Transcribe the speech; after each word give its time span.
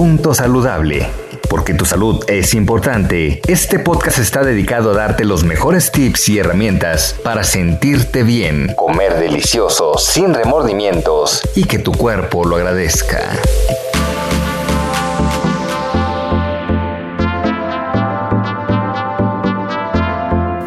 Punto 0.00 0.32
saludable. 0.32 1.06
Porque 1.50 1.74
tu 1.74 1.84
salud 1.84 2.24
es 2.26 2.54
importante, 2.54 3.42
este 3.46 3.78
podcast 3.78 4.16
está 4.16 4.42
dedicado 4.42 4.92
a 4.92 4.94
darte 4.94 5.26
los 5.26 5.44
mejores 5.44 5.92
tips 5.92 6.30
y 6.30 6.38
herramientas 6.38 7.14
para 7.22 7.44
sentirte 7.44 8.22
bien, 8.22 8.72
comer 8.76 9.18
delicioso, 9.18 9.98
sin 9.98 10.32
remordimientos 10.32 11.42
y 11.54 11.64
que 11.64 11.78
tu 11.78 11.92
cuerpo 11.92 12.46
lo 12.46 12.56
agradezca. 12.56 13.18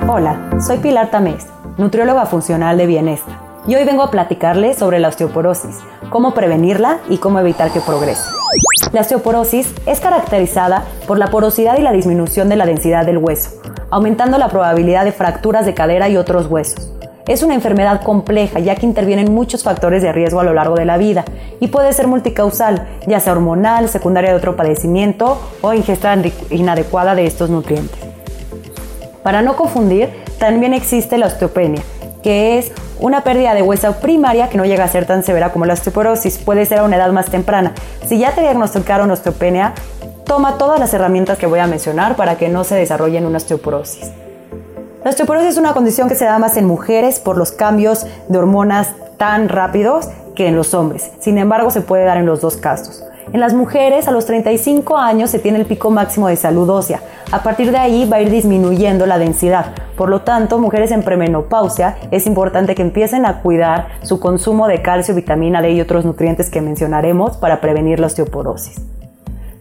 Hola, 0.08 0.52
soy 0.64 0.78
Pilar 0.78 1.10
Tamés, 1.10 1.48
nutrióloga 1.80 2.28
funcional 2.28 2.78
de 2.78 2.86
bienestar, 2.86 3.34
y 3.66 3.74
hoy 3.74 3.84
vengo 3.84 4.04
a 4.04 4.12
platicarles 4.12 4.78
sobre 4.78 5.00
la 5.00 5.08
osteoporosis, 5.08 5.80
cómo 6.12 6.36
prevenirla 6.36 7.00
y 7.10 7.18
cómo 7.18 7.40
evitar 7.40 7.74
que 7.74 7.82
progrese. 7.82 8.22
La 8.94 9.02
osteoporosis 9.02 9.74
es 9.88 10.00
caracterizada 10.00 10.84
por 11.08 11.18
la 11.18 11.32
porosidad 11.32 11.80
y 11.80 11.82
la 11.82 11.92
disminución 11.92 12.48
de 12.48 12.56
la 12.56 12.68
densidad 12.68 13.08
del 13.08 13.18
hueso, 13.18 13.60
aumentando 13.90 14.38
la 14.38 14.50
probabilidad 14.50 15.04
de 15.04 15.12
fracturas 15.12 15.66
de 15.66 15.74
cadera 15.74 16.10
y 16.10 16.18
otros 16.18 16.46
huesos. 16.46 16.92
Es 17.28 17.42
una 17.42 17.56
enfermedad 17.56 18.04
compleja 18.04 18.60
ya 18.60 18.76
que 18.76 18.86
intervienen 18.86 19.34
muchos 19.34 19.64
factores 19.64 20.04
de 20.04 20.12
riesgo 20.12 20.42
a 20.42 20.44
lo 20.44 20.54
largo 20.54 20.76
de 20.76 20.86
la 20.86 20.98
vida 20.98 21.26
y 21.60 21.70
puede 21.70 21.92
ser 21.92 22.06
multicausal, 22.06 22.88
ya 23.08 23.20
sea 23.20 23.34
hormonal, 23.34 23.90
secundaria 23.90 24.30
de 24.30 24.38
otro 24.38 24.56
padecimiento 24.56 25.42
o 25.62 25.74
ingesta 25.74 26.16
inadecuada 26.52 27.16
de 27.16 27.26
estos 27.26 27.50
nutrientes. 27.50 27.98
Para 29.24 29.42
no 29.42 29.56
confundir, 29.56 30.10
también 30.38 30.76
existe 30.76 31.18
la 31.18 31.26
osteopenia, 31.26 31.82
que 32.22 32.60
es 32.60 32.72
una 33.04 33.22
pérdida 33.22 33.54
de 33.54 33.62
hueso 33.62 33.92
primaria 34.00 34.48
que 34.48 34.58
no 34.58 34.64
llega 34.64 34.86
a 34.86 34.88
ser 34.88 35.06
tan 35.06 35.24
severa 35.24 35.52
como 35.52 35.66
la 35.66 35.74
osteoporosis, 35.74 36.38
puede 36.38 36.66
ser 36.66 36.80
a 36.80 36.84
una 36.86 36.96
edad 36.96 37.12
más 37.12 37.26
temprana. 37.26 37.74
Si 38.08 38.18
ya 38.18 38.34
te 38.34 38.40
diagnosticaron 38.40 39.12
osteopenia, 39.12 39.74
toma 40.26 40.58
todas 40.58 40.80
las 40.80 40.94
herramientas 40.94 41.38
que 41.38 41.46
voy 41.46 41.60
a 41.60 41.68
mencionar 41.68 42.16
para 42.16 42.38
que 42.38 42.48
no 42.48 42.64
se 42.64 42.76
desarrolle 42.76 43.18
una 43.26 43.38
osteoporosis. 43.38 44.10
La 45.04 45.10
osteoporosis 45.10 45.50
es 45.50 45.58
una 45.58 45.74
condición 45.74 46.08
que 46.08 46.16
se 46.16 46.24
da 46.24 46.40
más 46.40 46.56
en 46.56 46.64
mujeres 46.64 47.20
por 47.20 47.38
los 47.38 47.52
cambios 47.52 48.08
de 48.30 48.38
hormonas 48.38 48.94
tan 49.18 49.50
rápidos 49.50 50.08
que 50.34 50.48
en 50.48 50.56
los 50.56 50.74
hombres. 50.74 51.12
Sin 51.20 51.38
embargo, 51.38 51.72
se 51.72 51.82
puede 51.82 52.06
dar 52.06 52.16
en 52.16 52.26
los 52.26 52.40
dos 52.40 52.56
casos. 52.56 53.04
En 53.32 53.40
las 53.40 53.54
mujeres, 53.54 54.08
a 54.08 54.12
los 54.12 54.26
35 54.26 54.98
años 54.98 55.30
se 55.30 55.40
tiene 55.40 55.60
el 55.60 55.66
pico 55.66 55.90
máximo 55.90 56.28
de 56.28 56.36
salud 56.36 56.70
ósea. 56.70 57.00
A 57.32 57.42
partir 57.42 57.72
de 57.72 57.78
ahí 57.78 58.08
va 58.08 58.18
a 58.18 58.22
ir 58.22 58.30
disminuyendo 58.30 59.06
la 59.06 59.18
densidad. 59.18 59.74
Por 59.96 60.10
lo 60.10 60.22
tanto, 60.22 60.60
mujeres 60.60 60.92
en 60.92 61.04
premenopausia 61.04 61.98
es 62.12 62.28
importante 62.28 62.76
que 62.76 62.82
empiecen 62.82 63.26
a 63.26 63.42
cuidar 63.42 63.88
su 64.04 64.20
consumo 64.20 64.68
de 64.68 64.82
calcio, 64.82 65.16
vitamina 65.16 65.62
D 65.62 65.72
y 65.72 65.82
otros 65.82 66.06
nutrientes 66.06 66.50
que 66.50 66.62
mencionaremos 66.62 67.38
para 67.38 67.62
prevenir 67.62 68.00
la 68.00 68.08
osteoporosis. 68.08 68.82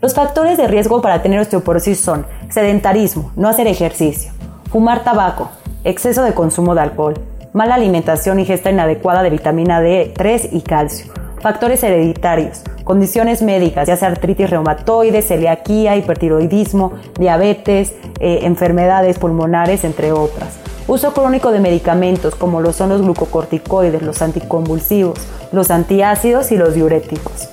Los 0.01 0.15
factores 0.15 0.59
de 0.59 0.67
riesgo 0.67 1.01
para 1.01 1.23
tener 1.23 1.39
osteoporosis 1.39 2.01
son 2.01 2.27
sedentarismo, 2.51 3.31
no 3.37 3.49
hacer 3.49 3.69
ejercicio, 3.69 4.33
fumar 4.71 5.05
tabaco, 5.05 5.49
exceso 5.85 6.25
de 6.25 6.35
consumo 6.35 6.75
de 6.75 6.81
alcohol, 6.81 7.15
mala 7.53 7.77
alimentación, 7.77 8.41
ingesta 8.41 8.71
inadecuada 8.71 9.23
de 9.23 9.31
vitamina 9.31 9.81
D3 9.81 10.49
y 10.51 10.63
calcio, 10.63 11.13
factores 11.41 11.83
hereditarios, 11.85 12.63
condiciones 12.93 13.41
médicas, 13.41 13.89
ya 13.89 13.97
sea 13.97 14.09
artritis 14.09 14.51
reumatoide, 14.51 15.23
celiaquía, 15.23 15.97
hipertiroidismo, 15.97 16.93
diabetes, 17.19 17.95
eh, 18.21 18.41
enfermedades 18.43 19.19
pulmonares, 19.19 19.85
entre 19.85 20.13
otras. 20.13 20.59
Uso 20.87 21.15
crónico 21.15 21.53
de 21.53 21.61
medicamentos 21.61 22.35
como 22.35 22.61
lo 22.61 22.75
son 22.75 22.91
los 22.91 23.01
glucocorticoides, 23.01 24.03
los 24.03 24.21
anticonvulsivos, 24.21 25.19
los 25.53 25.71
antiácidos 25.71 26.53
y 26.53 26.59
los 26.59 26.75
diuréticos. 26.75 27.49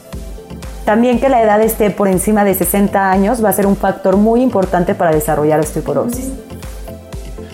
También 0.83 1.22
que 1.22 1.29
la 1.29 1.41
edad 1.41 1.61
esté 1.61 1.89
por 1.89 2.09
encima 2.09 2.44
de 2.44 2.53
60 2.53 3.09
años 3.09 3.41
va 3.41 3.47
a 3.47 3.53
ser 3.53 3.66
un 3.66 3.77
factor 3.77 4.17
muy 4.17 4.41
importante 4.41 4.94
para 4.94 5.13
desarrollar 5.13 5.61
osteoporosis. 5.61 6.33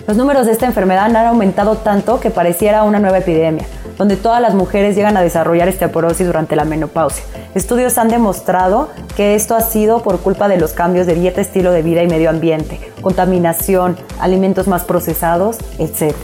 Los 0.08 0.16
números 0.16 0.46
de 0.46 0.52
esta 0.52 0.66
enfermedad 0.66 1.04
han 1.04 1.14
aumentado 1.14 1.76
tanto 1.76 2.18
que 2.18 2.30
pareciera 2.30 2.82
una 2.82 2.98
nueva 2.98 3.18
epidemia 3.18 3.64
donde 3.98 4.16
todas 4.16 4.40
las 4.40 4.54
mujeres 4.54 4.96
llegan 4.96 5.16
a 5.16 5.22
desarrollar 5.22 5.68
osteoporosis 5.68 6.26
durante 6.26 6.56
la 6.56 6.64
menopausia. 6.64 7.24
Estudios 7.54 7.98
han 7.98 8.08
demostrado 8.08 8.90
que 9.16 9.34
esto 9.34 9.54
ha 9.54 9.60
sido 9.60 10.02
por 10.02 10.20
culpa 10.20 10.48
de 10.48 10.58
los 10.58 10.72
cambios 10.72 11.06
de 11.06 11.14
dieta, 11.14 11.40
estilo 11.40 11.72
de 11.72 11.82
vida 11.82 12.02
y 12.02 12.08
medio 12.08 12.30
ambiente, 12.30 12.92
contaminación, 13.00 13.96
alimentos 14.20 14.66
más 14.68 14.84
procesados, 14.84 15.58
etc. 15.78 16.14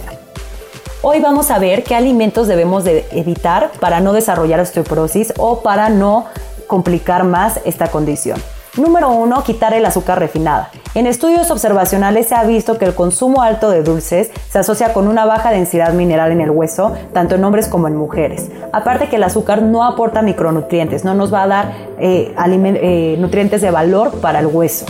Hoy 1.03 1.21
vamos 1.21 1.51
a 1.51 1.59
ver 1.59 1.83
qué 1.83 1.95
alimentos 1.95 2.47
debemos 2.47 2.85
de 2.85 3.07
evitar 3.11 3.73
para 3.81 4.01
no 4.01 4.13
desarrollar 4.13 4.61
osteoporosis 4.61 5.33
o 5.37 5.63
para 5.63 5.89
no 5.89 6.27
complicar 6.67 7.25
más 7.25 7.61
esta 7.65 7.89
condición. 7.89 8.41
Número 8.79 9.11
1. 9.11 9.45
Quitar 9.45 9.75
el 9.75 9.85
azúcar 9.85 10.19
refinada. 10.19 10.71
En 10.95 11.07
estudios 11.07 11.51
observacionales 11.51 12.29
se 12.29 12.35
ha 12.35 12.45
visto 12.45 12.79
que 12.79 12.87
el 12.87 12.95
consumo 12.95 13.43
alto 13.43 13.69
de 13.69 13.83
dulces 13.83 14.31
se 14.49 14.59
asocia 14.59 14.95
con 14.95 15.09
una 15.09 15.27
baja 15.27 15.51
densidad 15.51 15.93
mineral 15.93 16.33
en 16.33 16.41
el 16.41 16.51
hueso, 16.51 16.95
tanto 17.13 17.35
en 17.35 17.45
hombres 17.45 17.69
como 17.69 17.87
en 17.87 17.97
mujeres. 17.97 18.51
Aparte 18.73 19.11
que 19.11 19.17
el 19.17 19.25
azúcar 19.25 19.61
no 19.61 19.85
aporta 19.85 20.23
micronutrientes, 20.23 21.05
no 21.05 21.13
nos 21.13 21.33
va 21.35 21.43
a 21.43 21.47
dar 21.49 21.73
eh, 21.99 22.35
eh, 22.35 23.17
nutrientes 23.19 23.61
de 23.61 23.71
valor 23.71 24.21
para 24.23 24.39
el 24.39 24.47
hueso. 24.47 24.87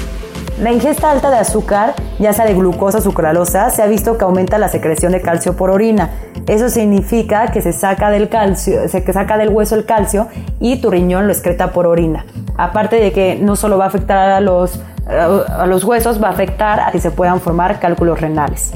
La 0.60 0.70
ingesta 0.70 1.10
alta 1.10 1.30
de 1.30 1.38
azúcar, 1.38 1.94
ya 2.20 2.32
sea 2.32 2.44
de 2.44 2.54
glucosa 2.54 2.98
o 2.98 3.00
sucralosa, 3.00 3.68
se 3.70 3.82
ha 3.82 3.86
visto 3.86 4.16
que 4.16 4.22
aumenta 4.22 4.58
la 4.58 4.68
secreción 4.68 5.10
de 5.10 5.20
calcio 5.20 5.56
por 5.56 5.70
orina. 5.70 6.10
Eso 6.46 6.68
significa 6.68 7.50
que 7.50 7.62
se 7.62 7.72
saca 7.72 8.10
del 8.10 8.28
calcio, 8.28 8.88
se 8.88 9.12
saca 9.12 9.38
del 9.38 9.48
hueso 9.48 9.74
el 9.74 9.86
calcio 9.86 10.28
y 10.60 10.76
tu 10.80 10.88
riñón 10.88 11.26
lo 11.26 11.32
excreta 11.32 11.72
por 11.72 11.86
orina. 11.86 12.24
Aparte 12.56 12.96
de 12.96 13.12
que 13.12 13.36
no 13.36 13.56
solo 13.56 13.78
va 13.78 13.84
a 13.84 13.88
afectar 13.88 14.30
a 14.30 14.40
los, 14.40 14.80
a 15.06 15.66
los 15.66 15.84
huesos, 15.84 16.22
va 16.22 16.28
a 16.28 16.30
afectar 16.30 16.80
a 16.80 16.92
que 16.92 17.00
se 17.00 17.10
puedan 17.10 17.40
formar 17.40 17.80
cálculos 17.80 18.20
renales. 18.20 18.72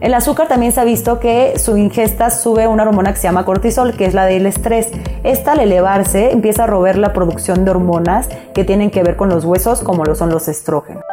El 0.00 0.14
azúcar 0.14 0.48
también 0.48 0.72
se 0.72 0.80
ha 0.80 0.84
visto 0.84 1.20
que 1.20 1.58
su 1.58 1.76
ingesta 1.76 2.30
sube 2.30 2.66
una 2.66 2.84
hormona 2.84 3.12
que 3.12 3.18
se 3.18 3.24
llama 3.24 3.44
cortisol, 3.44 3.94
que 3.96 4.06
es 4.06 4.14
la 4.14 4.24
del 4.24 4.46
estrés. 4.46 4.90
Esta 5.24 5.52
al 5.52 5.60
elevarse 5.60 6.32
empieza 6.32 6.64
a 6.64 6.66
robar 6.66 6.96
la 6.96 7.12
producción 7.12 7.66
de 7.66 7.70
hormonas 7.72 8.28
que 8.54 8.64
tienen 8.64 8.90
que 8.90 9.02
ver 9.02 9.16
con 9.16 9.28
los 9.28 9.44
huesos, 9.44 9.82
como 9.82 10.04
lo 10.04 10.14
son 10.14 10.30
los 10.30 10.48
estrógenos. 10.48 11.04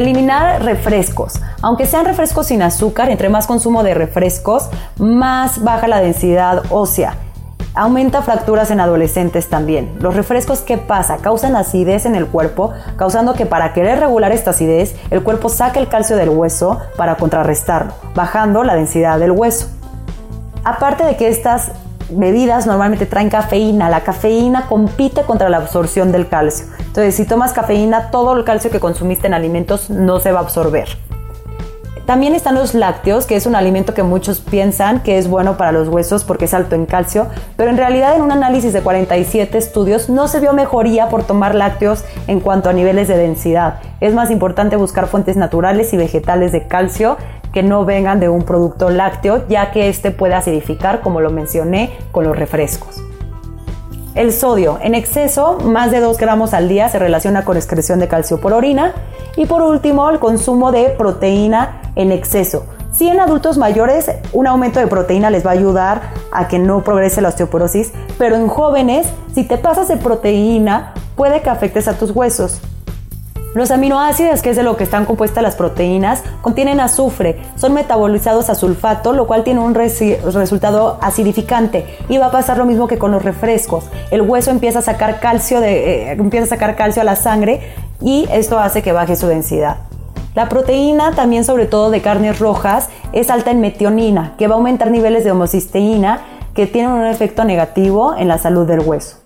Eliminar 0.00 0.62
refrescos. 0.62 1.34
Aunque 1.60 1.84
sean 1.84 2.06
refrescos 2.06 2.46
sin 2.46 2.62
azúcar, 2.62 3.10
entre 3.10 3.28
más 3.28 3.46
consumo 3.46 3.82
de 3.82 3.92
refrescos, 3.92 4.70
más 4.96 5.62
baja 5.62 5.88
la 5.88 6.00
densidad 6.00 6.62
ósea 6.70 7.18
Aumenta 7.74 8.22
fracturas 8.22 8.70
en 8.70 8.80
adolescentes 8.80 9.50
también. 9.50 9.92
Los 10.00 10.16
refrescos, 10.16 10.60
¿qué 10.60 10.78
pasa? 10.78 11.18
Causan 11.18 11.54
acidez 11.54 12.06
en 12.06 12.16
el 12.16 12.26
cuerpo, 12.26 12.72
causando 12.96 13.34
que 13.34 13.44
para 13.44 13.74
querer 13.74 14.00
regular 14.00 14.32
esta 14.32 14.52
acidez, 14.52 14.96
el 15.10 15.22
cuerpo 15.22 15.50
saque 15.50 15.78
el 15.78 15.88
calcio 15.88 16.16
del 16.16 16.30
hueso 16.30 16.80
para 16.96 17.16
contrarrestarlo, 17.16 17.92
bajando 18.14 18.64
la 18.64 18.76
densidad 18.76 19.18
del 19.18 19.32
hueso. 19.32 19.68
Aparte 20.64 21.04
de 21.04 21.16
que 21.16 21.28
estas 21.28 21.72
bebidas 22.10 22.66
normalmente 22.66 23.06
traen 23.06 23.30
cafeína, 23.30 23.88
la 23.88 24.00
cafeína 24.00 24.66
compite 24.66 25.22
contra 25.22 25.48
la 25.48 25.58
absorción 25.58 26.12
del 26.12 26.28
calcio. 26.28 26.66
Entonces, 26.78 27.14
si 27.14 27.24
tomas 27.24 27.52
cafeína, 27.52 28.10
todo 28.10 28.36
el 28.36 28.44
calcio 28.44 28.70
que 28.70 28.80
consumiste 28.80 29.26
en 29.26 29.34
alimentos 29.34 29.90
no 29.90 30.20
se 30.20 30.32
va 30.32 30.40
a 30.40 30.42
absorber. 30.42 30.88
También 32.10 32.34
están 32.34 32.56
los 32.56 32.74
lácteos, 32.74 33.24
que 33.24 33.36
es 33.36 33.46
un 33.46 33.54
alimento 33.54 33.94
que 33.94 34.02
muchos 34.02 34.40
piensan 34.40 35.00
que 35.04 35.16
es 35.16 35.28
bueno 35.28 35.56
para 35.56 35.70
los 35.70 35.86
huesos 35.86 36.24
porque 36.24 36.46
es 36.46 36.54
alto 36.54 36.74
en 36.74 36.84
calcio, 36.84 37.28
pero 37.56 37.70
en 37.70 37.76
realidad 37.76 38.16
en 38.16 38.22
un 38.22 38.32
análisis 38.32 38.72
de 38.72 38.80
47 38.82 39.56
estudios 39.56 40.08
no 40.08 40.26
se 40.26 40.40
vio 40.40 40.52
mejoría 40.52 41.08
por 41.08 41.22
tomar 41.22 41.54
lácteos 41.54 42.04
en 42.26 42.40
cuanto 42.40 42.68
a 42.68 42.72
niveles 42.72 43.06
de 43.06 43.16
densidad. 43.16 43.78
Es 44.00 44.12
más 44.12 44.32
importante 44.32 44.74
buscar 44.74 45.06
fuentes 45.06 45.36
naturales 45.36 45.92
y 45.92 45.98
vegetales 45.98 46.50
de 46.50 46.66
calcio 46.66 47.16
que 47.52 47.62
no 47.62 47.84
vengan 47.84 48.20
de 48.20 48.28
un 48.28 48.42
producto 48.42 48.90
lácteo, 48.90 49.46
ya 49.48 49.70
que 49.70 49.88
este 49.88 50.10
puede 50.10 50.34
acidificar, 50.34 51.00
como 51.00 51.20
lo 51.20 51.30
mencioné, 51.30 51.98
con 52.12 52.24
los 52.24 52.36
refrescos. 52.36 53.02
El 54.14 54.32
sodio 54.32 54.78
en 54.82 54.94
exceso, 54.94 55.58
más 55.64 55.92
de 55.92 56.00
2 56.00 56.18
gramos 56.18 56.52
al 56.52 56.68
día, 56.68 56.88
se 56.88 56.98
relaciona 56.98 57.44
con 57.44 57.56
excreción 57.56 58.00
de 58.00 58.08
calcio 58.08 58.40
por 58.40 58.52
orina. 58.52 58.92
Y 59.36 59.46
por 59.46 59.62
último, 59.62 60.10
el 60.10 60.18
consumo 60.18 60.72
de 60.72 60.90
proteína 60.90 61.80
en 61.94 62.10
exceso. 62.10 62.66
Si 62.92 63.08
en 63.08 63.20
adultos 63.20 63.56
mayores 63.56 64.10
un 64.32 64.48
aumento 64.48 64.80
de 64.80 64.88
proteína 64.88 65.30
les 65.30 65.46
va 65.46 65.50
a 65.50 65.54
ayudar 65.54 66.02
a 66.32 66.48
que 66.48 66.58
no 66.58 66.82
progrese 66.82 67.20
la 67.20 67.28
osteoporosis, 67.28 67.92
pero 68.18 68.34
en 68.34 68.48
jóvenes, 68.48 69.06
si 69.32 69.44
te 69.44 69.58
pasas 69.58 69.86
de 69.86 69.96
proteína, 69.96 70.92
puede 71.14 71.40
que 71.40 71.50
afectes 71.50 71.86
a 71.86 71.94
tus 71.94 72.10
huesos. 72.10 72.60
Los 73.52 73.72
aminoácidos, 73.72 74.42
que 74.42 74.50
es 74.50 74.56
de 74.56 74.62
lo 74.62 74.76
que 74.76 74.84
están 74.84 75.04
compuestas 75.04 75.42
las 75.42 75.56
proteínas, 75.56 76.22
contienen 76.40 76.78
azufre, 76.78 77.42
son 77.56 77.74
metabolizados 77.74 78.48
a 78.48 78.54
sulfato, 78.54 79.12
lo 79.12 79.26
cual 79.26 79.42
tiene 79.42 79.58
un 79.58 79.74
resultado 79.74 80.98
acidificante 81.02 81.84
y 82.08 82.18
va 82.18 82.26
a 82.26 82.30
pasar 82.30 82.58
lo 82.58 82.64
mismo 82.64 82.86
que 82.86 82.96
con 82.96 83.10
los 83.10 83.24
refrescos. 83.24 83.90
El 84.12 84.22
hueso 84.22 84.52
empieza 84.52 84.78
a 84.78 84.82
sacar 84.82 85.18
calcio, 85.18 85.60
de, 85.60 86.10
eh, 86.10 86.12
empieza 86.12 86.44
a 86.44 86.48
sacar 86.48 86.76
calcio 86.76 87.02
a 87.02 87.04
la 87.04 87.16
sangre 87.16 87.60
y 88.00 88.28
esto 88.30 88.60
hace 88.60 88.82
que 88.82 88.92
baje 88.92 89.16
su 89.16 89.26
densidad. 89.26 89.78
La 90.36 90.48
proteína, 90.48 91.16
también 91.16 91.42
sobre 91.42 91.66
todo 91.66 91.90
de 91.90 92.02
carnes 92.02 92.38
rojas, 92.38 92.88
es 93.12 93.30
alta 93.30 93.50
en 93.50 93.60
metionina, 93.60 94.34
que 94.38 94.46
va 94.46 94.54
a 94.54 94.58
aumentar 94.58 94.92
niveles 94.92 95.24
de 95.24 95.32
homocisteína 95.32 96.20
que 96.54 96.68
tienen 96.68 96.92
un 96.92 97.04
efecto 97.04 97.44
negativo 97.44 98.14
en 98.16 98.28
la 98.28 98.38
salud 98.38 98.64
del 98.64 98.78
hueso. 98.78 99.16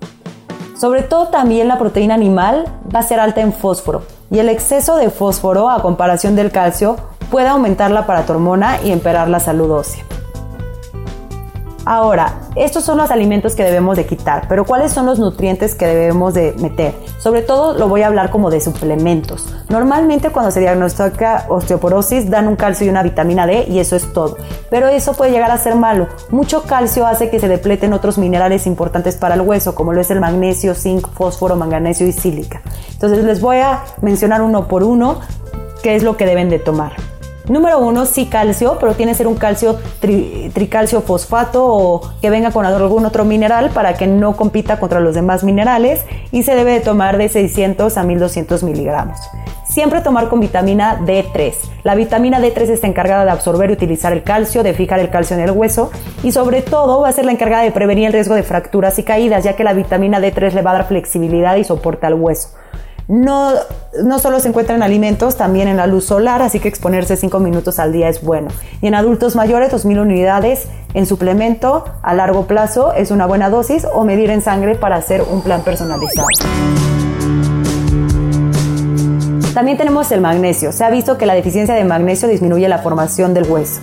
Sobre 0.75 1.03
todo 1.03 1.29
también 1.29 1.69
la 1.69 1.79
proteína 1.79 2.15
animal 2.15 2.65
va 2.95 3.01
a 3.01 3.05
ser 3.05 3.21
alta 3.21 3.41
en 3.41 3.53
fósforo 3.53 4.03
y 4.31 4.41
el 4.41 4.49
exceso 4.49 4.97
de 4.97 5.09
fósforo 5.09 5.71
a 5.71 5.81
comparación 5.81 6.35
del 6.35 6.51
calcio 6.51 6.97
puede 7.31 7.49
aumentar 7.49 7.93
la 7.93 8.07
paratormona 8.07 8.83
y 8.83 8.91
empeorar 8.91 9.29
la 9.29 9.39
salud 9.39 9.71
ósea. 9.71 10.05
Ahora, 11.87 12.41
estos 12.57 12.83
son 12.83 12.97
los 12.97 13.11
alimentos 13.11 13.55
que 13.55 13.63
debemos 13.63 13.97
de 13.97 14.07
quitar, 14.07 14.47
pero 14.49 14.65
¿cuáles 14.65 14.93
son 14.93 15.05
los 15.05 15.19
nutrientes 15.19 15.75
que 15.75 15.87
debemos 15.87 16.33
de 16.33 16.55
meter? 16.59 16.95
Sobre 17.19 17.43
todo 17.43 17.77
lo 17.79 17.89
voy 17.89 18.03
a 18.03 18.07
hablar 18.07 18.31
como 18.31 18.51
de 18.51 18.61
suplementos. 18.61 19.55
Normalmente 19.69 20.31
cuando 20.31 20.51
se 20.51 20.61
diagnostica 20.61 21.45
osteoporosis 21.49 22.31
dan 22.31 22.49
un 22.49 22.57
calcio 22.57 22.87
y 22.87 22.91
una 22.91 23.03
vitamina 23.03 23.47
D 23.47 23.67
y 23.69 23.81
eso 23.81 23.97
es 23.97 24.13
todo. 24.13 24.39
Pero 24.71 24.89
eso 24.89 25.13
puede 25.13 25.33
llegar 25.33 25.51
a 25.51 25.59
ser 25.59 25.75
malo. 25.75 26.09
Mucho 26.31 26.63
calcio 26.63 27.07
hace 27.07 27.29
que 27.29 27.39
se 27.39 27.49
depleten 27.49 27.93
otros 27.93 28.17
minerales 28.17 28.67
importantes 28.67 29.17
para 29.17 29.35
el 29.35 29.43
hueso, 29.43 29.75
como 29.75 29.93
lo 29.93 30.01
es 30.01 30.11
el 30.11 30.21
magnesio, 30.21 30.75
zinc, 30.75 31.07
fósforo, 31.09 31.57
manganesio 31.57 32.07
y 32.07 32.13
sílica. 32.13 32.63
Entonces 32.93 33.25
les 33.25 33.43
voy 33.43 33.59
a 33.59 33.85
mencionar 34.01 34.41
uno 34.41 34.69
por 34.69 34.85
uno 34.85 35.21
qué 35.83 35.97
es 35.97 36.03
lo 36.03 36.17
que 36.17 36.25
deben 36.25 36.49
de 36.49 36.59
tomar. 36.59 36.93
Número 37.49 37.79
uno, 37.79 38.07
sí 38.07 38.25
calcio, 38.25 38.79
pero 38.81 38.95
tiene 38.95 39.13
que 39.13 39.19
ser 39.19 39.27
un 39.27 39.35
calcio 39.35 39.79
tricalcio 40.01 41.03
fosfato 41.03 41.63
o 41.63 42.01
que 42.23 42.31
venga 42.31 42.51
con 42.51 42.65
algún 42.65 43.05
otro 43.05 43.27
mineral 43.27 43.69
para 43.71 43.95
que 43.95 44.07
no 44.07 44.35
compita 44.35 44.81
contra 44.81 45.01
los 45.01 45.15
demás 45.15 45.45
minerales 45.45 46.07
y 46.33 46.43
se 46.45 46.55
debe 46.55 46.73
de 46.73 46.81
tomar 46.81 47.19
de 47.19 47.29
600 47.29 47.99
a 47.99 48.03
1200 48.03 48.63
miligramos. 48.63 49.19
Siempre 49.69 50.01
tomar 50.01 50.29
con 50.29 50.41
vitamina 50.41 51.01
D3. 51.01 51.53
La 51.83 51.95
vitamina 51.95 52.41
D3 52.41 52.71
está 52.71 52.87
encargada 52.87 53.27
de 53.27 53.33
absorber 53.33 53.69
y 53.69 53.75
utilizar 53.75 54.15
el 54.15 54.23
calcio, 54.23 54.63
de 54.63 54.73
fijar 54.73 55.01
el 55.01 55.11
calcio 55.11 55.37
en 55.37 55.43
el 55.43 55.51
hueso 55.51 55.91
y 56.23 56.33
sobre 56.33 56.63
todo 56.63 57.03
va 57.03 57.09
a 57.09 57.13
ser 57.13 57.27
la 57.27 57.33
encargada 57.33 57.63
de 57.63 57.73
prevenir 57.73 58.07
el 58.07 58.13
riesgo 58.15 58.37
de 58.37 58.43
fracturas 58.43 58.99
y 58.99 59.03
caídas, 59.03 59.45
ya 59.45 59.55
que 59.55 59.65
la 59.65 59.75
vitamina 59.75 60.19
D3 60.19 60.53
le 60.53 60.63
va 60.63 60.71
a 60.71 60.75
dar 60.75 60.89
flexibilidad 60.89 61.57
y 61.57 61.65
soporte 61.65 62.07
al 62.07 62.15
hueso. 62.15 62.51
No, 63.07 63.53
no 64.03 64.19
solo 64.19 64.41
se 64.41 64.49
encuentra 64.49 64.75
en 64.75 64.83
alimentos, 64.83 65.37
también 65.37 65.69
en 65.69 65.77
la 65.77 65.87
luz 65.87 66.07
solar, 66.07 66.41
así 66.41 66.59
que 66.59 66.69
exponerse 66.69 67.17
5 67.17 67.39
minutos 67.39 67.79
al 67.79 67.93
día 67.93 68.09
es 68.09 68.23
bueno. 68.23 68.49
Y 68.81 68.87
en 68.87 68.95
adultos 68.95 69.37
mayores, 69.37 69.73
2.000 69.73 70.01
unidades 70.01 70.69
en 70.95 71.05
suplemento 71.05 71.85
a 72.03 72.15
largo 72.15 72.47
plazo 72.47 72.95
es 72.95 73.11
una 73.11 73.27
buena 73.27 73.51
dosis 73.51 73.87
o 73.93 74.05
medir 74.05 74.31
en 74.31 74.41
sangre 74.41 74.75
para 74.75 74.97
hacer 74.97 75.23
un 75.23 75.43
plan 75.43 75.63
personalizado. 75.63 76.27
También 79.53 79.77
tenemos 79.77 80.11
el 80.11 80.21
magnesio. 80.21 80.73
Se 80.73 80.83
ha 80.83 80.91
visto 80.91 81.19
que 81.19 81.27
la 81.27 81.35
deficiencia 81.35 81.75
de 81.75 81.85
magnesio 81.85 82.27
disminuye 82.27 82.69
la 82.69 82.79
formación 82.79 83.35
del 83.35 83.49
hueso. 83.49 83.81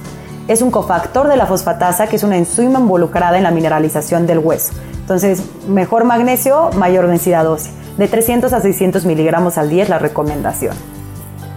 Es 0.47 0.62
un 0.62 0.71
cofactor 0.71 1.27
de 1.29 1.38
la 1.38 1.45
fosfatasa, 1.45 2.07
que 2.07 2.15
es 2.15 2.23
una 2.23 2.38
enzima 2.38 2.79
involucrada 2.79 3.38
en 3.38 3.44
la 3.44 3.51
mineralización 3.51 4.25
del 4.25 4.39
hueso. 4.39 4.73
Entonces, 5.12 5.44
mejor 5.68 6.06
magnesio, 6.06 6.69
mayor 6.78 7.06
densidad 7.08 7.46
ósea. 7.46 7.74
De 7.98 8.08
300 8.08 8.54
a 8.54 8.62
600 8.62 9.04
miligramos 9.04 9.58
al 9.58 9.69
día 9.69 9.84
es 9.84 9.90
la 9.90 10.00
recomendación. 10.00 10.74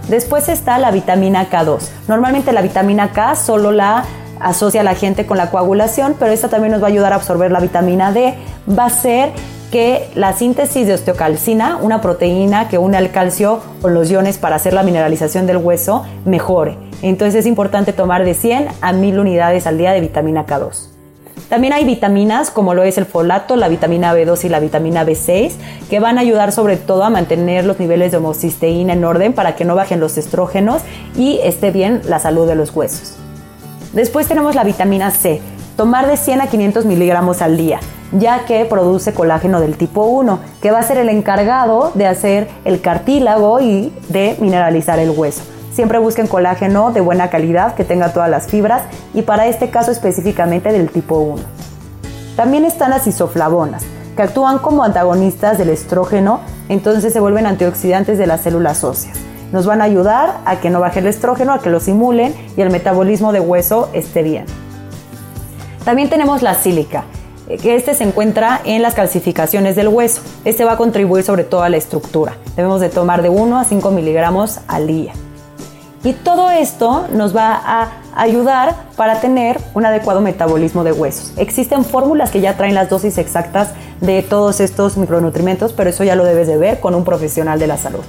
Después 0.09 0.49
está 0.49 0.77
la 0.81 0.91
vitamina 0.91 1.49
K2. 1.49 1.79
Normalmente 2.09 2.53
la 2.53 2.63
vitamina 2.63 3.13
K 3.13 3.37
solo 3.37 3.71
la 3.71 4.07
asocia 4.41 4.83
la 4.83 4.97
gente 4.97 5.25
con 5.25 5.37
la 5.37 5.53
coagulación, 5.53 6.17
pero 6.19 6.33
esta 6.33 6.49
también 6.49 6.73
nos 6.73 6.83
va 6.83 6.89
a 6.89 6.91
ayudar 6.91 7.13
a 7.13 7.15
absorber 7.15 7.53
la 7.53 7.61
vitamina 7.61 8.11
D. 8.11 8.35
Va 8.69 8.87
a 8.87 8.91
ser 8.91 9.31
que 9.71 10.11
la 10.17 10.33
síntesis 10.33 10.89
de 10.89 10.95
osteocalcina, 10.95 11.79
una 11.81 12.01
proteína 12.01 12.69
que 12.69 12.79
une 12.79 12.97
al 12.97 13.13
calcio 13.13 13.61
con 13.81 13.95
los 13.95 14.11
iones 14.11 14.37
para 14.37 14.57
hacer 14.57 14.73
la 14.73 14.83
mineralización 14.83 15.47
del 15.47 15.59
hueso, 15.59 16.05
mejore. 16.25 16.77
Entonces 17.03 17.37
es 17.37 17.47
importante 17.47 17.93
tomar 17.93 18.25
de 18.25 18.35
100 18.35 18.67
a 18.81 18.93
1000 18.93 19.21
unidades 19.21 19.69
al 19.69 19.79
día 19.79 19.93
de 19.93 20.01
vitamina 20.01 20.45
K2. 20.45 20.94
También 21.49 21.73
hay 21.73 21.85
vitaminas 21.85 22.51
como 22.51 22.75
lo 22.75 22.83
es 22.85 22.97
el 22.99 23.05
folato, 23.05 23.57
la 23.57 23.69
vitamina 23.69 24.15
B2 24.15 24.45
y 24.45 24.49
la 24.49 24.61
vitamina 24.61 25.05
B6 25.05 25.53
que 25.91 26.01
van 26.01 26.17
a 26.17 26.23
ayudar 26.23 26.53
sobre 26.53 26.77
todo 26.77 27.05
a 27.05 27.11
mantener 27.11 27.65
los 27.65 27.79
niveles 27.79 28.13
de 28.13 28.19
homocisteína 28.19 28.95
en 28.95 29.05
orden 29.05 29.35
para 29.35 29.55
que 29.55 29.65
no 29.65 29.75
bajen 29.75 30.01
los 30.01 30.17
estrógenos 30.17 30.83
y 31.17 31.39
esté 31.43 31.71
bien 31.71 32.01
la 32.07 32.19
salud 32.19 32.47
de 32.47 32.55
los 32.55 32.75
huesos. 32.75 33.17
Después 33.93 34.27
tenemos 34.27 34.55
la 34.55 34.65
vitamina 34.65 35.11
C, 35.11 35.41
tomar 35.77 36.07
de 36.07 36.17
100 36.17 36.41
a 36.41 36.47
500 36.49 36.85
miligramos 36.87 37.43
al 37.43 37.57
día, 37.57 37.79
ya 38.13 38.45
que 38.47 38.65
produce 38.65 39.13
colágeno 39.13 39.61
del 39.61 39.77
tipo 39.77 40.05
1, 40.07 40.41
que 40.63 40.71
va 40.71 40.81
a 40.81 40.83
ser 40.83 40.99
el 40.99 41.09
encargado 41.09 41.93
de 41.95 42.07
hacer 42.07 42.49
el 42.65 42.81
cartílago 42.81 43.61
y 43.61 43.93
de 44.09 44.37
mineralizar 44.41 44.99
el 44.99 45.11
hueso. 45.11 45.43
Siempre 45.75 45.99
busquen 45.99 46.29
colágeno 46.29 46.93
de 46.93 47.01
buena 47.01 47.31
calidad 47.31 47.75
que 47.75 47.83
tenga 47.83 48.13
todas 48.13 48.31
las 48.31 48.47
fibras 48.47 48.83
y 49.13 49.23
para 49.23 49.49
este 49.49 49.71
caso 49.71 49.91
específicamente 49.91 50.71
del 50.71 50.89
tipo 50.89 51.19
1. 51.19 51.43
También 52.37 52.65
están 52.65 52.91
las 52.91 53.09
isoflavonas, 53.09 53.83
que 54.15 54.23
actúan 54.23 54.59
como 54.59 54.85
antagonistas 54.85 55.59
del 55.59 55.71
estrógeno, 55.71 56.39
entonces 56.69 57.13
se 57.13 57.19
vuelven 57.19 57.47
antioxidantes 57.47 58.19
de 58.19 58.29
las 58.29 58.43
células 58.43 58.85
óseas. 58.85 59.19
Nos 59.51 59.67
van 59.67 59.81
a 59.81 59.85
ayudar 59.85 60.37
a 60.45 60.61
que 60.61 60.71
no 60.71 60.79
baje 60.79 61.01
el 61.01 61.09
estrógeno, 61.09 61.53
a 61.53 61.61
que 61.61 61.71
lo 61.71 61.81
simulen 61.81 62.37
y 62.57 62.61
el 62.61 62.71
metabolismo 62.71 63.33
de 63.33 63.41
hueso 63.41 63.91
esté 63.95 64.23
bien. 64.23 64.47
También 65.85 66.09
tenemos 66.09 66.43
la 66.43 66.55
sílica, 66.55 67.03
que 67.61 67.75
este 67.75 67.95
se 67.95 68.05
encuentra 68.05 68.61
en 68.65 68.81
las 68.81 68.95
calcificaciones 68.95 69.75
del 69.75 69.89
hueso. 69.89 70.23
Este 70.45 70.65
va 70.65 70.75
a 70.75 70.77
contribuir 70.77 71.25
sobre 71.25 71.43
todo 71.43 71.65
a 71.65 71.69
la 71.69 71.79
estructura. 71.79 72.37
Debemos 72.55 72.81
de 72.81 72.91
tomar 72.91 73.23
de 73.23 73.29
1 73.29 73.59
a 73.59 73.65
5 73.65 73.91
miligramos 73.91 74.61
al 74.69 74.87
día. 74.87 75.13
Y 76.05 76.13
todo 76.13 76.51
esto 76.51 77.07
nos 77.13 77.35
va 77.35 77.55
a 77.55 77.89
ayudar 78.15 78.75
para 78.95 79.21
tener 79.21 79.59
un 79.73 79.87
adecuado 79.87 80.21
metabolismo 80.21 80.85
de 80.85 80.93
huesos. 80.93 81.33
Existen 81.39 81.83
fórmulas 81.83 82.31
que 82.31 82.43
ya 82.43 82.59
traen 82.59 82.75
las 82.75 82.91
dosis 82.91 83.17
exactas 83.17 83.71
de 84.03 84.23
todos 84.23 84.61
estos 84.61 84.99
micronutrientes, 84.99 85.73
pero 85.73 85.89
eso 85.89 86.05
ya 86.05 86.15
lo 86.15 86.25
debes 86.25 86.47
de 86.47 86.59
ver 86.59 86.79
con 86.79 86.95
un 86.95 87.05
profesional 87.05 87.59
de 87.59 87.67
la 87.69 87.79
salud. 87.79 88.05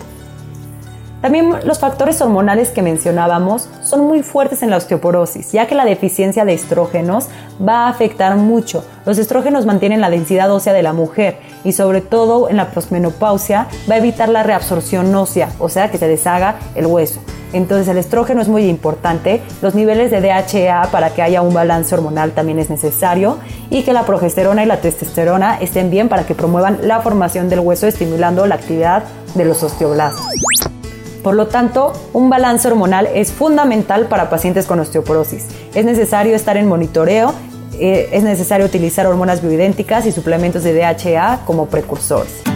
También 1.22 1.55
los 1.63 1.79
factores 1.79 2.22
hormonales 2.22 2.69
que 2.69 2.84
mencionábamos 2.84 3.67
son 3.81 4.01
muy 4.01 4.22
fuertes 4.22 4.62
en 4.62 4.69
la 4.69 4.77
osteoporosis, 4.77 5.53
ya 5.53 5.65
que 5.65 5.74
la 5.74 5.86
deficiencia 5.86 6.46
de 6.46 6.53
estrógenos 6.53 7.29
va 7.67 7.86
a 7.86 7.89
afectar 7.89 8.36
mucho. 8.36 8.86
Los 9.05 9.17
estrógenos 9.17 9.65
mantienen 9.65 10.01
la 10.01 10.12
densidad 10.12 10.51
ósea 10.51 10.74
de 10.74 10.84
la 10.84 10.93
mujer 10.93 11.39
y 11.63 11.72
sobre 11.72 12.01
todo 12.01 12.50
en 12.50 12.58
la 12.58 12.69
posmenopausia 12.69 13.67
va 13.89 13.96
a 13.96 13.98
evitar 13.98 14.29
la 14.29 14.43
reabsorción 14.43 15.15
ósea, 15.15 15.50
o 15.58 15.69
sea 15.69 15.89
que 15.89 15.98
se 15.98 16.08
deshaga 16.08 16.58
el 16.75 16.86
hueso. 16.86 17.22
Entonces 17.55 17.88
el 17.88 17.97
estrógeno 17.97 18.41
es 18.41 18.50
muy 18.50 18.65
importante, 18.65 19.41
los 19.62 19.75
niveles 19.75 20.12
de 20.12 20.19
DHA 20.19 20.89
para 20.91 21.12
que 21.12 21.21
haya 21.21 21.41
un 21.41 21.53
balance 21.53 21.95
hormonal 21.95 22.33
también 22.33 22.59
es 22.59 22.69
necesario 22.69 23.38
y 23.69 23.83
que 23.83 23.93
la 23.93 24.05
progesterona 24.05 24.62
y 24.62 24.65
la 24.65 24.81
testosterona 24.81 25.57
estén 25.62 25.89
bien 25.89 26.09
para 26.09 26.25
que 26.25 26.35
promuevan 26.35 26.79
la 26.81 27.00
formación 27.00 27.47
del 27.47 27.62
hueso 27.62 27.88
estimulando 27.88 28.45
la 28.45 28.55
actividad 28.55 29.03
de 29.35 29.45
los 29.45 29.63
osteoblastos. 29.63 30.25
Por 31.24 31.35
lo 31.35 31.47
tanto, 31.47 31.93
un 32.12 32.29
balance 32.29 32.67
hormonal 32.67 33.07
es 33.15 33.31
fundamental 33.31 34.07
para 34.07 34.29
pacientes 34.29 34.65
con 34.65 34.81
osteoporosis. 34.81 35.47
Es 35.74 35.85
necesario 35.85 36.35
estar 36.35 36.57
en 36.57 36.67
monitoreo, 36.67 37.33
eh, 37.79 38.09
es 38.12 38.24
necesario 38.24 38.65
utilizar 38.65 39.07
hormonas 39.07 39.41
bioidénticas 39.41 40.05
y 40.05 40.12
suplementos 40.12 40.63
de 40.63 40.74
DHA 40.74 41.45
como 41.45 41.67
precursores. 41.67 42.54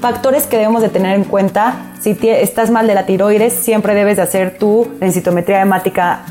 Factores 0.00 0.46
que 0.46 0.56
debemos 0.56 0.80
de 0.80 0.88
tener 0.88 1.14
en 1.14 1.24
cuenta, 1.24 1.74
si 2.00 2.16
estás 2.22 2.70
mal 2.70 2.86
de 2.86 2.94
la 2.94 3.04
tiroides, 3.04 3.52
siempre 3.52 3.94
debes 3.94 4.16
de 4.16 4.22
hacer 4.22 4.56
tu 4.56 4.88
densitometría 4.98 5.60
hemática 5.60 6.22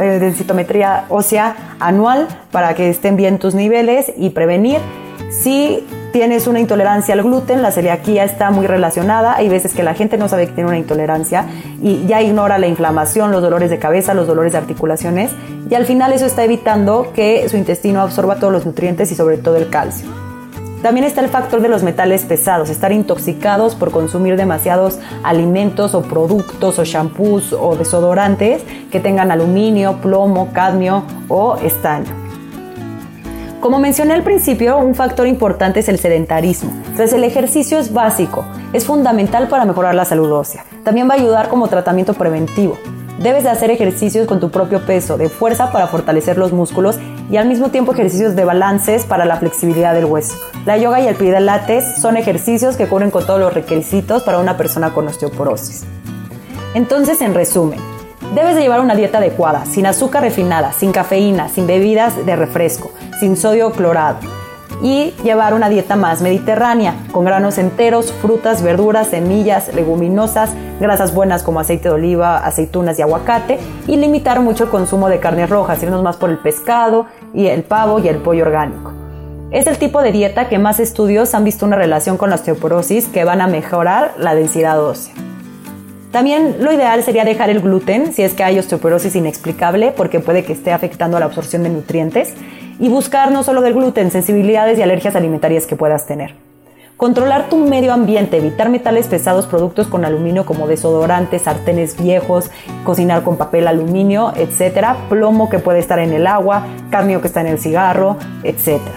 eh, 0.00 0.18
densitometría 0.18 1.04
ósea 1.08 1.54
anual 1.78 2.26
para 2.50 2.74
que 2.74 2.90
estén 2.90 3.14
bien 3.14 3.38
tus 3.38 3.54
niveles 3.54 4.12
y 4.16 4.30
prevenir. 4.30 4.78
Si 5.30 5.86
tienes 6.12 6.48
una 6.48 6.58
intolerancia 6.58 7.14
al 7.14 7.22
gluten, 7.22 7.62
la 7.62 7.70
celiaquía 7.70 8.24
está 8.24 8.50
muy 8.50 8.66
relacionada. 8.66 9.36
Hay 9.36 9.48
veces 9.48 9.74
que 9.74 9.84
la 9.84 9.94
gente 9.94 10.16
no 10.16 10.28
sabe 10.28 10.46
que 10.46 10.52
tiene 10.52 10.70
una 10.70 10.78
intolerancia 10.78 11.46
y 11.80 12.04
ya 12.06 12.20
ignora 12.20 12.58
la 12.58 12.66
inflamación, 12.66 13.30
los 13.30 13.42
dolores 13.42 13.70
de 13.70 13.78
cabeza, 13.78 14.14
los 14.14 14.26
dolores 14.26 14.52
de 14.52 14.58
articulaciones 14.58 15.30
y 15.70 15.74
al 15.76 15.86
final 15.86 16.12
eso 16.12 16.26
está 16.26 16.42
evitando 16.42 17.12
que 17.14 17.48
su 17.48 17.56
intestino 17.56 18.00
absorba 18.00 18.40
todos 18.40 18.52
los 18.52 18.66
nutrientes 18.66 19.12
y 19.12 19.14
sobre 19.14 19.38
todo 19.38 19.56
el 19.56 19.70
calcio. 19.70 20.08
También 20.84 21.06
está 21.06 21.22
el 21.22 21.30
factor 21.30 21.62
de 21.62 21.70
los 21.70 21.82
metales 21.82 22.26
pesados, 22.26 22.68
estar 22.68 22.92
intoxicados 22.92 23.74
por 23.74 23.90
consumir 23.90 24.36
demasiados 24.36 24.98
alimentos 25.22 25.94
o 25.94 26.02
productos 26.02 26.78
o 26.78 26.84
shampoos 26.84 27.54
o 27.54 27.74
desodorantes 27.74 28.62
que 28.92 29.00
tengan 29.00 29.30
aluminio, 29.30 30.02
plomo, 30.02 30.50
cadmio 30.52 31.04
o 31.28 31.56
estaño. 31.56 32.12
Como 33.62 33.78
mencioné 33.78 34.12
al 34.12 34.24
principio, 34.24 34.76
un 34.76 34.94
factor 34.94 35.26
importante 35.26 35.80
es 35.80 35.88
el 35.88 35.98
sedentarismo. 35.98 36.70
Entonces 36.88 37.14
el 37.14 37.24
ejercicio 37.24 37.78
es 37.78 37.90
básico, 37.90 38.44
es 38.74 38.84
fundamental 38.84 39.48
para 39.48 39.64
mejorar 39.64 39.94
la 39.94 40.04
salud 40.04 40.30
ósea. 40.30 40.66
También 40.84 41.08
va 41.08 41.14
a 41.14 41.16
ayudar 41.16 41.48
como 41.48 41.66
tratamiento 41.68 42.12
preventivo. 42.12 42.76
Debes 43.22 43.44
de 43.44 43.48
hacer 43.48 43.70
ejercicios 43.70 44.26
con 44.26 44.38
tu 44.38 44.50
propio 44.50 44.84
peso 44.84 45.16
de 45.16 45.30
fuerza 45.30 45.72
para 45.72 45.86
fortalecer 45.86 46.36
los 46.36 46.52
músculos 46.52 46.98
y 47.30 47.36
al 47.36 47.48
mismo 47.48 47.70
tiempo 47.70 47.92
ejercicios 47.92 48.36
de 48.36 48.44
balances 48.44 49.04
para 49.04 49.24
la 49.24 49.36
flexibilidad 49.36 49.94
del 49.94 50.04
hueso. 50.04 50.36
La 50.66 50.76
yoga 50.76 51.00
y 51.00 51.06
el 51.06 51.14
pilates 51.14 52.00
son 52.00 52.16
ejercicios 52.16 52.76
que 52.76 52.86
cubren 52.86 53.10
con 53.10 53.26
todos 53.26 53.40
los 53.40 53.54
requisitos 53.54 54.22
para 54.22 54.38
una 54.38 54.56
persona 54.56 54.92
con 54.92 55.08
osteoporosis. 55.08 55.84
Entonces, 56.74 57.20
en 57.20 57.34
resumen, 57.34 57.80
Debes 58.34 58.56
de 58.56 58.62
llevar 58.62 58.80
una 58.80 58.96
dieta 58.96 59.18
adecuada, 59.18 59.64
sin 59.64 59.86
azúcar 59.86 60.24
refinada, 60.24 60.72
sin 60.72 60.90
cafeína, 60.90 61.48
sin 61.48 61.68
bebidas 61.68 62.26
de 62.26 62.34
refresco, 62.34 62.90
sin 63.20 63.36
sodio 63.36 63.70
clorado. 63.70 64.18
Y 64.82 65.12
llevar 65.22 65.54
una 65.54 65.68
dieta 65.68 65.96
más 65.96 66.20
mediterránea, 66.20 66.94
con 67.12 67.24
granos 67.24 67.58
enteros, 67.58 68.12
frutas, 68.12 68.62
verduras, 68.62 69.08
semillas, 69.08 69.72
leguminosas, 69.74 70.50
grasas 70.80 71.14
buenas 71.14 71.42
como 71.42 71.60
aceite 71.60 71.88
de 71.88 71.94
oliva, 71.94 72.38
aceitunas 72.38 72.98
y 72.98 73.02
aguacate, 73.02 73.58
y 73.86 73.96
limitar 73.96 74.40
mucho 74.40 74.64
el 74.64 74.70
consumo 74.70 75.08
de 75.08 75.20
carnes 75.20 75.48
rojas, 75.48 75.82
irnos 75.82 76.02
más 76.02 76.16
por 76.16 76.30
el 76.30 76.38
pescado 76.38 77.06
y 77.32 77.46
el 77.46 77.62
pavo 77.62 77.98
y 77.98 78.08
el 78.08 78.16
pollo 78.18 78.44
orgánico. 78.44 78.92
Es 79.50 79.68
el 79.68 79.78
tipo 79.78 80.02
de 80.02 80.10
dieta 80.10 80.48
que 80.48 80.58
más 80.58 80.80
estudios 80.80 81.32
han 81.34 81.44
visto 81.44 81.64
una 81.64 81.76
relación 81.76 82.16
con 82.16 82.28
la 82.28 82.34
osteoporosis 82.34 83.06
que 83.06 83.24
van 83.24 83.40
a 83.40 83.46
mejorar 83.46 84.14
la 84.18 84.34
densidad 84.34 84.82
ósea. 84.82 85.14
También 86.14 86.58
lo 86.60 86.72
ideal 86.72 87.02
sería 87.02 87.24
dejar 87.24 87.50
el 87.50 87.60
gluten 87.60 88.12
si 88.12 88.22
es 88.22 88.34
que 88.34 88.44
hay 88.44 88.56
osteoporosis 88.58 89.16
inexplicable 89.16 89.92
porque 89.96 90.20
puede 90.20 90.44
que 90.44 90.52
esté 90.52 90.72
afectando 90.72 91.16
a 91.16 91.20
la 91.20 91.26
absorción 91.26 91.64
de 91.64 91.70
nutrientes 91.70 92.34
y 92.78 92.88
buscar 92.88 93.32
no 93.32 93.42
solo 93.42 93.60
del 93.60 93.74
gluten, 93.74 94.10
sensibilidades 94.10 94.78
y 94.78 94.82
alergias 94.82 95.16
alimentarias 95.16 95.66
que 95.66 95.76
puedas 95.76 96.06
tener. 96.06 96.34
Controlar 96.96 97.48
tu 97.48 97.56
medio 97.56 97.92
ambiente, 97.92 98.36
evitar 98.36 98.68
metales 98.68 99.08
pesados, 99.08 99.46
productos 99.46 99.88
con 99.88 100.04
aluminio 100.04 100.46
como 100.46 100.68
desodorantes, 100.68 101.42
sartenes 101.42 102.00
viejos, 102.00 102.52
cocinar 102.84 103.24
con 103.24 103.36
papel 103.36 103.66
aluminio, 103.66 104.32
etcétera, 104.36 104.96
plomo 105.08 105.50
que 105.50 105.58
puede 105.58 105.80
estar 105.80 105.98
en 105.98 106.12
el 106.12 106.26
agua, 106.26 106.64
cadmio 106.90 107.20
que 107.20 107.26
está 107.26 107.40
en 107.40 107.48
el 107.48 107.58
cigarro, 107.58 108.16
etcétera. 108.44 108.94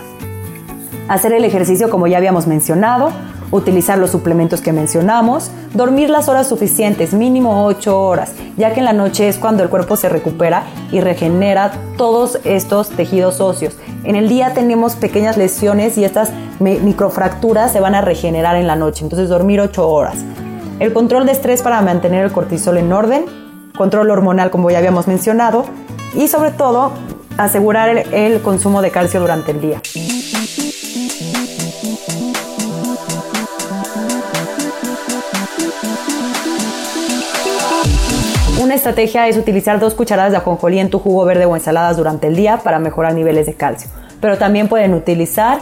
Hacer 1.07 1.33
el 1.33 1.43
ejercicio 1.43 1.89
como 1.89 2.05
ya 2.05 2.17
habíamos 2.17 2.45
mencionado, 2.45 3.11
utilizar 3.51 3.97
los 3.97 4.11
suplementos 4.11 4.61
que 4.61 4.73
mencionamos, 4.73 5.51
dormir 5.73 6.09
las 6.09 6.29
horas 6.29 6.47
suficientes, 6.47 7.13
mínimo 7.13 7.65
8 7.65 7.99
horas, 7.99 8.33
ya 8.57 8.73
que 8.73 8.79
en 8.79 8.85
la 8.85 8.93
noche 8.93 9.27
es 9.27 9.37
cuando 9.37 9.63
el 9.63 9.69
cuerpo 9.69 9.95
se 9.95 10.09
recupera 10.09 10.63
y 10.91 10.99
regenera 10.99 11.71
todos 11.97 12.39
estos 12.43 12.89
tejidos 12.89 13.39
óseos. 13.39 13.75
En 14.03 14.15
el 14.15 14.29
día 14.29 14.53
tenemos 14.53 14.95
pequeñas 14.95 15.37
lesiones 15.37 15.97
y 15.97 16.03
estas 16.03 16.31
microfracturas 16.59 17.71
se 17.71 17.79
van 17.79 17.95
a 17.95 18.01
regenerar 18.01 18.55
en 18.55 18.67
la 18.67 18.75
noche, 18.75 19.03
entonces 19.03 19.29
dormir 19.29 19.61
8 19.61 19.87
horas. 19.87 20.17
El 20.79 20.93
control 20.93 21.25
de 21.25 21.31
estrés 21.31 21.61
para 21.61 21.81
mantener 21.81 22.25
el 22.25 22.31
cortisol 22.31 22.77
en 22.77 22.91
orden, 22.91 23.25
control 23.77 24.11
hormonal 24.11 24.51
como 24.51 24.69
ya 24.69 24.77
habíamos 24.77 25.07
mencionado 25.07 25.65
y 26.15 26.27
sobre 26.27 26.51
todo 26.51 26.91
asegurar 27.37 27.89
el 27.89 28.41
consumo 28.41 28.81
de 28.81 28.91
calcio 28.91 29.19
durante 29.19 29.51
el 29.51 29.61
día. 29.61 29.81
Estrategia 38.77 39.27
es 39.27 39.37
utilizar 39.37 39.79
dos 39.79 39.93
cucharadas 39.93 40.31
de 40.31 40.37
ajonjolí 40.37 40.79
en 40.79 40.89
tu 40.89 40.99
jugo 40.99 41.25
verde 41.25 41.45
o 41.45 41.55
ensaladas 41.55 41.97
durante 41.97 42.27
el 42.27 42.35
día 42.35 42.57
para 42.57 42.79
mejorar 42.79 43.13
niveles 43.13 43.45
de 43.45 43.53
calcio. 43.53 43.89
Pero 44.21 44.37
también 44.37 44.67
pueden 44.67 44.93
utilizar 44.93 45.59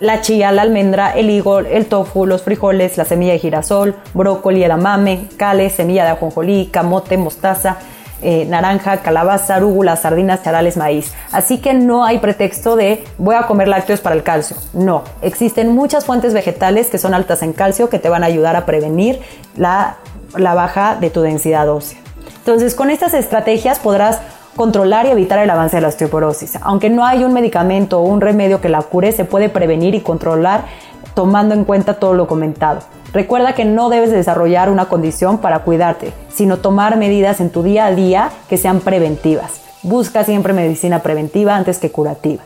la 0.00 0.20
chía, 0.20 0.52
la 0.52 0.62
almendra, 0.62 1.12
el 1.12 1.30
higo, 1.30 1.58
el 1.58 1.86
tofu, 1.86 2.26
los 2.26 2.42
frijoles, 2.42 2.98
la 2.98 3.04
semilla 3.04 3.32
de 3.32 3.38
girasol, 3.38 3.96
brócoli, 4.14 4.62
edamame, 4.62 5.26
cale, 5.36 5.70
semilla 5.70 6.04
de 6.04 6.10
ajonjolí, 6.10 6.66
camote, 6.66 7.16
mostaza, 7.16 7.78
eh, 8.22 8.46
naranja, 8.46 8.98
calabaza, 8.98 9.56
arúgula, 9.56 9.96
sardinas, 9.96 10.42
charales, 10.42 10.76
maíz. 10.76 11.12
Así 11.32 11.58
que 11.58 11.74
no 11.74 12.04
hay 12.04 12.18
pretexto 12.18 12.76
de 12.76 13.04
voy 13.16 13.34
a 13.34 13.46
comer 13.46 13.68
lácteos 13.68 14.00
para 14.00 14.14
el 14.14 14.22
calcio. 14.22 14.56
No, 14.72 15.02
existen 15.22 15.74
muchas 15.74 16.04
fuentes 16.04 16.34
vegetales 16.34 16.88
que 16.90 16.98
son 16.98 17.14
altas 17.14 17.42
en 17.42 17.52
calcio 17.52 17.88
que 17.88 17.98
te 17.98 18.08
van 18.08 18.22
a 18.22 18.26
ayudar 18.26 18.56
a 18.56 18.66
prevenir 18.66 19.20
la 19.56 19.96
baja 20.36 20.96
de 21.00 21.10
tu 21.10 21.22
densidad 21.22 21.68
ósea. 21.68 22.07
Entonces, 22.48 22.74
con 22.74 22.88
estas 22.88 23.12
estrategias 23.12 23.78
podrás 23.78 24.22
controlar 24.56 25.04
y 25.04 25.10
evitar 25.10 25.38
el 25.38 25.50
avance 25.50 25.76
de 25.76 25.82
la 25.82 25.88
osteoporosis. 25.88 26.56
Aunque 26.62 26.88
no 26.88 27.04
hay 27.04 27.22
un 27.22 27.34
medicamento 27.34 28.00
o 28.00 28.04
un 28.04 28.22
remedio 28.22 28.62
que 28.62 28.70
la 28.70 28.80
cure, 28.80 29.12
se 29.12 29.26
puede 29.26 29.50
prevenir 29.50 29.94
y 29.94 30.00
controlar 30.00 30.64
tomando 31.12 31.54
en 31.54 31.66
cuenta 31.66 31.98
todo 31.98 32.14
lo 32.14 32.26
comentado. 32.26 32.80
Recuerda 33.12 33.54
que 33.54 33.66
no 33.66 33.90
debes 33.90 34.12
desarrollar 34.12 34.70
una 34.70 34.86
condición 34.86 35.36
para 35.42 35.58
cuidarte, 35.58 36.14
sino 36.30 36.56
tomar 36.56 36.96
medidas 36.96 37.42
en 37.42 37.50
tu 37.50 37.62
día 37.62 37.84
a 37.84 37.94
día 37.94 38.30
que 38.48 38.56
sean 38.56 38.80
preventivas. 38.80 39.60
Busca 39.82 40.24
siempre 40.24 40.54
medicina 40.54 41.00
preventiva 41.00 41.54
antes 41.54 41.76
que 41.76 41.90
curativa. 41.92 42.44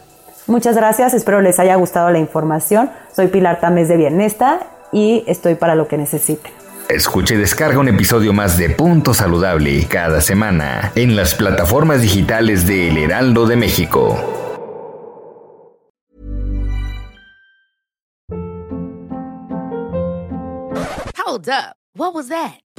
Muchas 0.49 0.75
gracias, 0.75 1.15
espero 1.15 1.41
les 1.43 1.61
haya 1.61 1.77
gustado 1.77 2.11
la 2.11 2.19
información. 2.19 2.91
Soy 3.15 3.29
Pilar 3.29 3.61
Tamés 3.61 3.87
de 3.87 3.99
Bienesta 3.99 4.63
y 4.91 5.23
estoy 5.29 5.55
para 5.55 5.77
lo 5.77 5.87
que 5.87 5.97
necesiten. 5.97 6.51
Escucha 6.95 7.33
y 7.33 7.39
descarga 7.39 7.79
un 7.79 7.89
episodio 7.89 8.35
más 8.35 8.59
de 8.59 8.69
Punto 8.69 9.15
Saludable 9.15 9.87
cada 9.89 10.21
semana 10.21 10.93
en 10.95 11.17
las 11.17 11.35
plataformas 11.35 12.03
digitales 12.03 12.67
de 12.67 12.89
El 12.89 12.99
Heraldo 12.99 13.47
de 13.47 13.57
México. 13.57 14.19
Hold 21.17 21.49
up. 21.49 21.77
What 21.95 22.15
was 22.15 22.29
that? 22.29 22.61